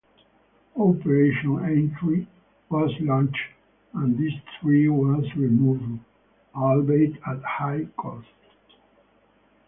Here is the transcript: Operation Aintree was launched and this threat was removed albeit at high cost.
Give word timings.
Operation 0.79 1.63
Aintree 1.63 2.25
was 2.71 2.89
launched 3.01 3.37
and 3.93 4.17
this 4.17 4.33
threat 4.59 4.89
was 4.89 5.23
removed 5.35 5.99
albeit 6.55 7.13
at 7.27 7.39
high 7.43 7.85
cost. 7.97 8.25